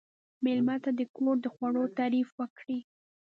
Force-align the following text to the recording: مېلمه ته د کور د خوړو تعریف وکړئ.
مېلمه 0.43 0.75
ته 0.83 0.89
د 0.99 1.01
کور 1.15 1.35
د 1.41 1.45
خوړو 1.53 1.83
تعریف 1.97 2.29
وکړئ. 2.39 2.79